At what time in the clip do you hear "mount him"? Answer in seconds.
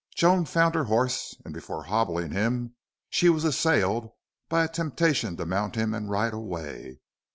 5.45-5.93